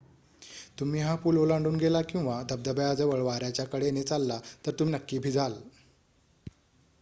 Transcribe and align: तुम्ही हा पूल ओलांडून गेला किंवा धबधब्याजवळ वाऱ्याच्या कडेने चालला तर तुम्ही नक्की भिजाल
तुम्ही 0.79 1.01
हा 1.01 1.13
पूल 1.15 1.37
ओलांडून 1.37 1.75
गेला 1.75 2.01
किंवा 2.01 2.41
धबधब्याजवळ 2.49 3.21
वाऱ्याच्या 3.21 3.65
कडेने 3.65 4.03
चालला 4.03 4.39
तर 4.65 4.71
तुम्ही 4.71 4.95
नक्की 4.95 5.19
भिजाल 5.19 5.53